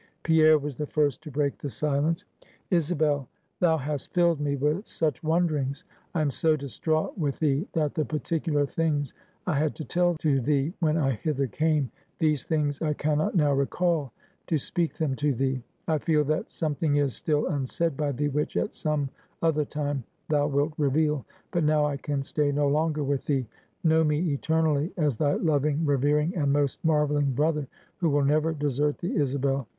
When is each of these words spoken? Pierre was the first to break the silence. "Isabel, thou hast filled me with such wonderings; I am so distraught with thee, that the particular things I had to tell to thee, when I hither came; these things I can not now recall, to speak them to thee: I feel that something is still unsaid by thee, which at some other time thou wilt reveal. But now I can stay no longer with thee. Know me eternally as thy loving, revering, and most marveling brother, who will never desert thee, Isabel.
Pierre 0.23 0.57
was 0.57 0.77
the 0.77 0.87
first 0.87 1.21
to 1.21 1.29
break 1.29 1.59
the 1.59 1.69
silence. 1.69 2.25
"Isabel, 2.71 3.27
thou 3.59 3.77
hast 3.77 4.11
filled 4.15 4.39
me 4.41 4.55
with 4.55 4.87
such 4.87 5.21
wonderings; 5.21 5.83
I 6.15 6.21
am 6.21 6.31
so 6.31 6.55
distraught 6.55 7.15
with 7.19 7.37
thee, 7.37 7.67
that 7.73 7.93
the 7.93 8.03
particular 8.03 8.65
things 8.65 9.13
I 9.45 9.59
had 9.59 9.75
to 9.75 9.85
tell 9.85 10.15
to 10.15 10.39
thee, 10.41 10.73
when 10.79 10.97
I 10.97 11.11
hither 11.11 11.45
came; 11.45 11.91
these 12.17 12.45
things 12.45 12.81
I 12.81 12.93
can 12.93 13.19
not 13.19 13.35
now 13.35 13.53
recall, 13.53 14.11
to 14.47 14.57
speak 14.57 14.95
them 14.97 15.15
to 15.17 15.35
thee: 15.35 15.61
I 15.87 15.99
feel 15.99 16.23
that 16.23 16.49
something 16.49 16.95
is 16.95 17.15
still 17.15 17.45
unsaid 17.45 17.95
by 17.95 18.11
thee, 18.11 18.29
which 18.29 18.57
at 18.57 18.75
some 18.75 19.07
other 19.43 19.65
time 19.65 20.03
thou 20.29 20.47
wilt 20.47 20.73
reveal. 20.79 21.23
But 21.51 21.63
now 21.63 21.85
I 21.85 21.97
can 21.97 22.23
stay 22.23 22.51
no 22.51 22.67
longer 22.67 23.03
with 23.03 23.25
thee. 23.25 23.45
Know 23.83 24.03
me 24.03 24.33
eternally 24.33 24.91
as 24.97 25.17
thy 25.17 25.33
loving, 25.35 25.85
revering, 25.85 26.35
and 26.35 26.51
most 26.51 26.83
marveling 26.83 27.33
brother, 27.33 27.67
who 27.97 28.09
will 28.09 28.25
never 28.25 28.51
desert 28.51 28.97
thee, 28.97 29.15
Isabel. 29.15 29.67